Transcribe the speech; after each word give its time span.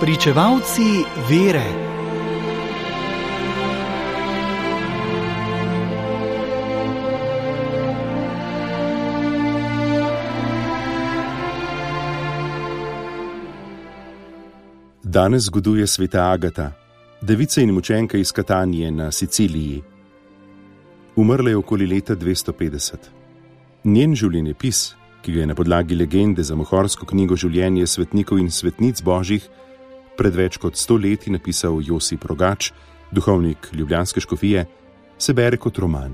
Pričevalci 0.00 1.04
vere. 1.28 1.64
Danes 15.02 15.42
zgoduje 15.42 15.86
sveta 15.86 16.30
Agata, 16.30 16.72
devica 17.20 17.60
in 17.60 17.70
mučenka 17.70 18.18
iz 18.18 18.32
Katanije 18.32 18.90
na 18.90 19.12
Siciliji. 19.12 19.82
Umrla 21.16 21.50
je 21.50 21.56
okoli 21.56 21.86
leta 21.86 22.16
250. 22.16 22.96
Njen 23.84 24.14
življenjepis, 24.14 24.94
ki 25.22 25.32
ga 25.32 25.40
je 25.40 25.46
na 25.46 25.54
podlagi 25.54 25.94
legende 25.94 26.42
za 26.42 26.54
mohorsko 26.56 27.06
knjigo 27.06 27.36
Življenje 27.36 27.86
svetnikov 27.86 28.38
in 28.38 28.50
svetnic 28.50 29.02
božjih 29.02 29.50
pred 30.20 30.36
več 30.36 30.58
kot 30.60 30.76
sto 30.76 30.98
leti 31.00 31.32
napisal 31.32 31.78
Josip 31.80 32.26
Rogač, 32.28 32.74
duhovnik 33.08 33.70
Ljubljanske 33.72 34.20
škofije, 34.20 34.66
se 35.16 35.32
bere 35.32 35.56
kot 35.56 35.78
roman. 35.80 36.12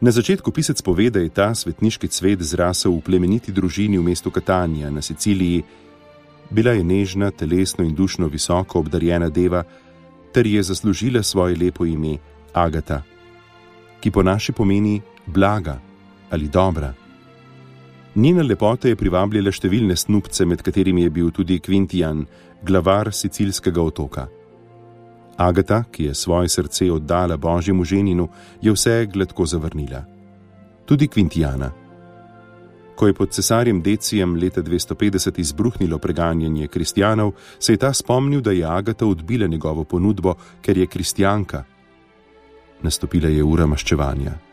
Na 0.00 0.12
začetku 0.14 0.52
pisec 0.54 0.78
pove, 0.82 1.08
da 1.10 1.20
je 1.20 1.32
ta 1.34 1.50
svetniški 1.54 2.08
cvet 2.08 2.44
zrasel 2.46 2.94
v 2.94 3.02
plemeniti 3.04 3.52
družini 3.52 3.98
v 3.98 4.06
mestu 4.06 4.30
Katanja 4.30 4.90
na 4.90 5.02
Siciliji, 5.02 5.64
bila 6.50 6.72
je 6.78 6.86
nežna, 6.86 7.32
telesno 7.34 7.84
in 7.84 7.94
dušno 7.94 8.30
visoko 8.30 8.80
obdarjena 8.80 9.28
deva, 9.28 9.64
ter 10.32 10.46
je 10.46 10.62
zaslužila 10.62 11.22
svoje 11.22 11.58
lepo 11.58 11.84
ime 11.86 12.16
Agata, 12.54 13.02
ki 14.00 14.10
po 14.10 14.22
naši 14.22 14.54
pomeni 14.54 15.00
blaga 15.26 15.80
ali 16.30 16.48
dobra. 16.48 16.99
Njena 18.14 18.42
lepota 18.42 18.88
je 18.90 18.96
privabljala 18.98 19.52
številne 19.54 19.94
snupce, 19.94 20.42
med 20.42 20.64
katerimi 20.66 21.04
je 21.04 21.10
bil 21.14 21.28
tudi 21.30 21.60
Quintian, 21.62 22.24
glavar 22.66 23.12
sicilskega 23.14 23.82
otoka. 23.82 24.24
Agata, 25.38 25.84
ki 25.92 26.08
je 26.08 26.14
svoje 26.14 26.50
srce 26.50 26.88
oddala 26.90 27.36
božjemu 27.38 27.86
ženinu, 27.86 28.26
je 28.60 28.74
vse 28.74 29.06
gladko 29.06 29.46
zavrnila. 29.46 30.02
Tudi 30.90 31.06
Quintiana. 31.06 31.70
Ko 32.98 33.06
je 33.06 33.14
pod 33.14 33.30
cesarjem 33.30 33.78
Decijem 33.80 34.34
leta 34.34 34.60
250 34.60 35.38
izbruhnilo 35.38 35.98
preganjanje 35.98 36.66
kristijanov, 36.66 37.32
se 37.58 37.72
je 37.72 37.78
ta 37.78 37.92
spomnil, 37.94 38.42
da 38.42 38.50
je 38.50 38.66
Agata 38.66 39.06
odbila 39.06 39.46
njegovo 39.46 39.84
ponudbo, 39.84 40.34
ker 40.60 40.78
je 40.78 40.86
kristijanka. 40.86 41.64
Nastopila 42.82 43.28
je 43.28 43.44
ura 43.44 43.66
maščevanja. 43.66 44.49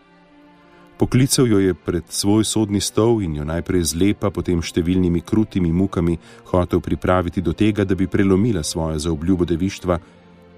Poklical 0.98 1.48
jo 1.48 1.59
je 1.59 1.73
pred 1.73 2.03
svoj 2.09 2.44
sodni 2.44 2.81
stol 2.81 3.22
in 3.22 3.36
jo 3.36 3.45
najprej 3.45 3.84
z 3.84 3.94
lepa, 4.02 4.31
potem 4.34 4.62
številnimi 4.62 5.22
krutimi 5.22 5.70
mukami 5.70 6.17
hotel 6.50 6.81
pripraviti 6.81 7.42
do 7.42 7.54
tega, 7.54 7.86
da 7.86 7.95
bi 7.95 8.09
prelomila 8.09 8.64
svojo 8.64 8.98
zaobljubo 9.00 9.45
devištva 9.45 10.00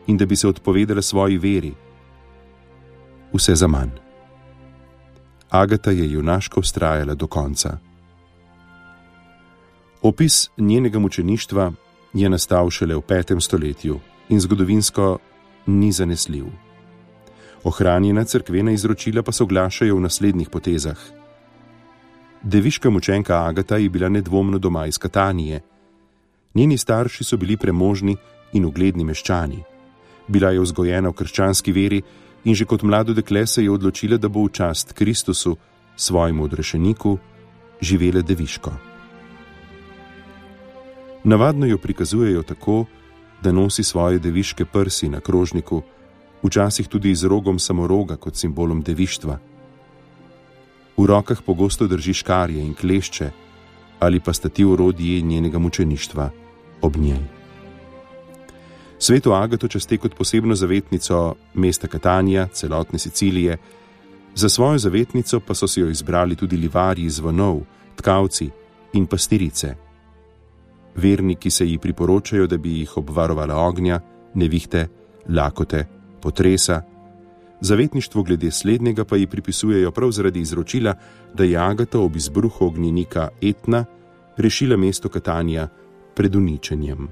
in 0.07 0.17
da 0.17 0.25
bi 0.25 0.35
se 0.35 0.47
odpovedala 0.47 1.01
svoji 1.01 1.37
veri. 1.37 1.73
Vse 3.33 3.55
za 3.55 3.67
manj. 3.67 3.91
Agata 5.49 5.91
je 5.91 6.07
junaško 6.11 6.59
ustrajala 6.59 7.13
do 7.13 7.27
konca. 7.27 7.77
Opis 10.01 10.49
njenega 10.57 10.99
mučeništva 10.99 11.71
je 12.13 12.29
nastal 12.29 12.69
šele 12.69 12.95
v 12.95 13.01
petem 13.01 13.41
stoletju 13.41 13.99
in 14.29 14.39
zgodovinsko 14.39 15.17
ni 15.65 15.91
zanesljiv. 15.91 16.68
Ohranjena 17.63 18.23
crkvena 18.23 18.71
izročila 18.71 19.23
pa 19.23 19.31
se 19.31 19.43
oglašajo 19.43 19.95
v 19.95 20.01
naslednjih 20.01 20.49
potezah. 20.49 20.97
Deviška 22.43 22.89
mučenka 22.89 23.45
Agata 23.45 23.77
je 23.77 23.89
bila 23.89 24.09
nedvomno 24.09 24.57
doma 24.57 24.85
iz 24.85 24.97
Katanije. 24.97 25.61
Njeni 26.55 26.77
starši 26.77 27.23
so 27.23 27.37
bili 27.37 27.57
premožni 27.57 28.15
in 28.53 28.65
ugledni 28.65 29.03
meščani. 29.03 29.63
Bila 30.27 30.51
je 30.51 30.59
vzgojena 30.59 31.09
v 31.09 31.13
krščanski 31.13 31.71
veri 31.71 32.01
in 32.43 32.55
že 32.55 32.65
kot 32.65 32.83
mlado 32.83 33.13
dekle 33.13 33.47
se 33.47 33.63
je 33.63 33.71
odločila, 33.71 34.17
da 34.17 34.27
bo 34.27 34.45
v 34.45 34.51
čast 34.51 34.93
Kristusu, 34.93 35.57
svojemu 35.95 36.43
odrešeniku, 36.43 37.17
živela 37.81 38.21
deviško. 38.21 38.71
Navadno 41.23 41.65
jo 41.65 41.77
prikazujejo 41.77 42.43
tako, 42.43 42.85
da 43.43 43.51
nosi 43.51 43.83
svoje 43.83 44.19
deviške 44.19 44.65
prsi 44.65 45.09
na 45.09 45.19
krožniku, 45.19 45.81
včasih 46.43 46.87
tudi 46.87 47.15
z 47.15 47.27
rogom 47.27 47.59
samoroga 47.59 48.15
kot 48.15 48.35
simbolom 48.35 48.81
devištva. 48.81 49.39
V 50.97 51.05
rokah 51.05 51.41
pogosto 51.45 51.87
drži 51.87 52.13
škarje 52.13 52.61
in 52.61 52.73
klešče, 52.73 53.31
ali 53.99 54.19
pa 54.19 54.33
sta 54.33 54.49
ti 54.49 54.65
urodji 54.65 55.21
njenega 55.21 55.59
mučeništva 55.59 56.29
ob 56.81 56.97
njej. 56.97 57.23
Sveto 58.99 59.31
Agato 59.31 59.67
časte 59.67 59.97
kot 59.97 60.15
posebno 60.15 60.55
zavetnico 60.55 61.35
mesta 61.53 61.87
Katanja, 61.87 62.47
celotne 62.47 62.99
Sicilije, 62.99 63.57
za 64.35 64.49
svojo 64.49 64.77
zavetnico 64.77 65.39
pa 65.39 65.53
so 65.55 65.67
si 65.67 65.79
jo 65.79 65.89
izbrali 65.89 66.35
tudi 66.35 66.57
livarji 66.57 67.09
zvonov, 67.09 67.61
tkavci 67.95 68.49
in 68.93 69.05
pastirice. 69.05 69.75
Verniki 70.95 71.49
se 71.49 71.67
ji 71.67 71.77
priporočajo, 71.77 72.47
da 72.47 72.57
bi 72.57 72.79
jih 72.79 72.97
obvarovala 72.97 73.55
ognja, 73.55 73.99
nevihte, 74.33 74.87
lakote 75.29 75.98
potresa. 76.21 76.81
Zavetništvo 77.61 78.23
glede 78.23 78.51
slednjega 78.51 79.05
pa 79.05 79.15
ji 79.15 79.27
pripisujejo 79.27 79.91
prav 79.91 80.11
zaradi 80.11 80.39
izročila, 80.39 80.95
da 81.33 81.43
je 81.43 81.57
Agata 81.57 81.99
ob 81.99 82.15
izbruhu 82.15 82.65
ognjenika 82.65 83.27
Etna 83.41 83.85
rešila 84.37 84.77
mesto 84.77 85.09
Katanja 85.09 85.67
pred 86.15 86.35
uničenjem. 86.35 87.07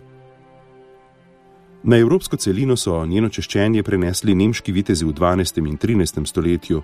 Na 1.83 1.97
evropsko 1.97 2.37
celino 2.37 2.75
so 2.75 3.05
njeno 3.05 3.29
češčenje 3.29 3.83
prenesli 3.83 4.35
nemški 4.35 4.71
vitezi 4.71 5.05
v 5.05 5.13
12. 5.13 5.59
in 5.67 5.77
13. 5.77 6.25
stoletju. 6.25 6.81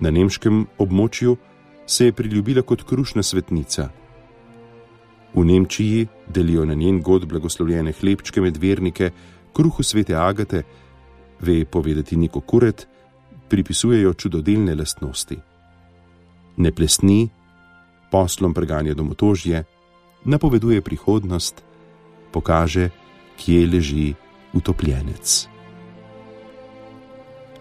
Na 0.00 0.10
nemškem 0.10 0.66
območju 0.78 1.36
se 1.86 2.06
je 2.06 2.12
priljubila 2.12 2.62
kot 2.62 2.82
krušna 2.82 3.22
svetnica. 3.22 3.88
V 5.34 5.44
Nemčiji 5.44 6.06
delijo 6.28 6.64
na 6.64 6.74
njen 6.74 7.00
god 7.02 7.26
blagoslovljene 7.28 7.92
hlebčke 7.92 8.40
med 8.40 8.56
vernike, 8.56 9.10
kruhu 9.52 9.82
svete 9.82 10.14
Agate, 10.14 10.62
ve 11.44 11.64
povedati 11.64 12.16
neko 12.16 12.40
kuret, 12.40 12.88
pripisujejo 13.48 14.14
čudodelne 14.14 14.74
lastnosti. 14.74 15.36
Ne 16.56 16.72
plesni, 16.72 17.28
poslom 18.10 18.54
preganja 18.54 18.94
domotožje, 18.94 19.64
napoveduje 20.24 20.80
prihodnost, 20.80 21.64
pokaže, 22.32 22.88
kje 23.36 23.66
leži 23.66 24.14
utopljenec. 24.54 25.48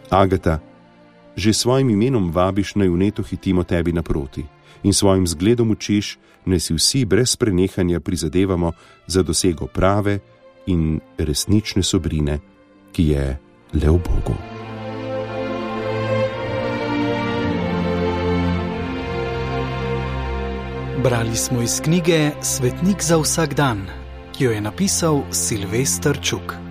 Agata, 0.10 0.60
že 1.36 1.54
s 1.54 1.66
svojim 1.66 1.90
imenom 1.90 2.32
vabiš 2.32 2.76
naj 2.76 2.90
uneto 2.90 3.24
hitimo 3.24 3.64
tebi 3.64 3.92
naproti 3.92 4.46
in 4.84 4.94
svojim 4.94 5.28
zgledom 5.28 5.72
učiš, 5.72 6.18
naj 6.46 6.60
si 6.60 6.74
vsi 6.74 7.06
brez 7.06 7.36
prenehanja 7.36 8.00
prizadevamo 8.00 8.72
za 9.08 9.24
dosego 9.24 9.68
prave 9.68 10.20
in 10.66 11.00
resnične 11.18 11.84
sobrine, 11.84 12.40
ki 12.92 13.08
je 13.08 13.40
le 13.74 13.90
v 13.90 13.98
Bogu. 13.98 14.36
Brali 21.04 21.36
smo 21.36 21.62
iz 21.62 21.82
knjige 21.82 22.32
Svetnik 22.42 23.04
za 23.04 23.18
vsak 23.18 23.54
dan, 23.54 23.88
ki 24.32 24.44
jo 24.44 24.52
je 24.52 24.62
napisal 24.62 25.24
Silvestr 25.32 26.18
Čuk. 26.22 26.63